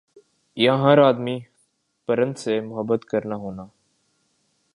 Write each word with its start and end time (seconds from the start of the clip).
ہاں 0.57 0.77
ہَر 0.83 0.97
آدمی 1.09 1.37
پرند 2.07 2.33
سے 2.37 2.53
محبت 2.61 3.01
کرنا 3.05 3.35
ہونا 3.35 3.65